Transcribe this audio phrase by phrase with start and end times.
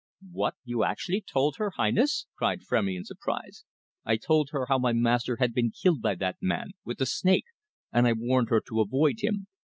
[0.31, 0.55] "What?
[0.63, 3.65] You actually told her Highness!" cried Frémy in surprise.
[4.03, 7.45] "I told her how my master had been killed by that man with the snake
[7.93, 9.45] and I warned her to avoid him.